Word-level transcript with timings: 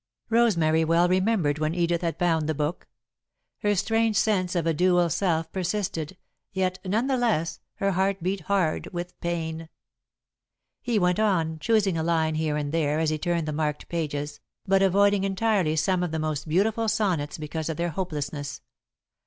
Rosemary 0.31 0.83
well 0.83 1.07
remembered 1.07 1.59
when 1.59 1.75
Edith 1.75 2.01
had 2.01 2.17
found 2.17 2.49
the 2.49 2.55
book. 2.55 2.87
Her 3.59 3.75
strange 3.75 4.15
sense 4.17 4.55
of 4.55 4.65
a 4.65 4.73
dual 4.73 5.11
self 5.11 5.51
persisted, 5.51 6.17
yet, 6.51 6.79
none 6.83 7.05
the 7.05 7.17
less, 7.17 7.59
her 7.75 7.91
heart 7.91 8.23
beat 8.23 8.41
hard 8.49 8.87
with 8.91 9.13
pain. 9.21 9.69
He 10.81 10.97
went 10.97 11.19
on, 11.19 11.59
choosing 11.59 11.99
a 11.99 12.03
line 12.03 12.33
here 12.33 12.57
and 12.57 12.71
there 12.71 12.97
as 12.97 13.11
he 13.11 13.19
turned 13.19 13.47
the 13.47 13.53
marked 13.53 13.89
pages, 13.89 14.39
but 14.65 14.81
avoiding 14.81 15.23
entirely 15.23 15.75
some 15.75 16.01
of 16.01 16.09
the 16.09 16.17
most 16.17 16.47
beautiful 16.49 16.87
sonnets 16.87 17.37
because 17.37 17.69
of 17.69 17.77
their 17.77 17.89
hopelessness. 17.89 18.59